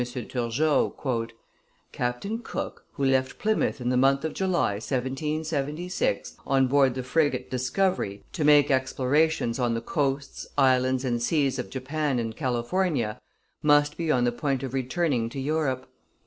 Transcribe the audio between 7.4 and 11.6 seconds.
Discovery, to make explorations on the coasts, islands, and seas